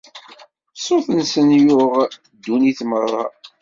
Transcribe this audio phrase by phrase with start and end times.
[0.79, 3.23] Ṣṣut-nsen yuɣ-d ddunit merra.